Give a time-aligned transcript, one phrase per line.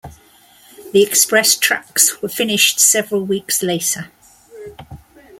[0.93, 4.09] The express tracks were finished several weeks later.